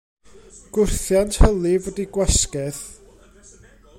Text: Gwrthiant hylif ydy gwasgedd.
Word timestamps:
Gwrthiant 0.77 1.37
hylif 1.43 1.83
ydy 1.93 2.05
gwasgedd. 2.17 2.81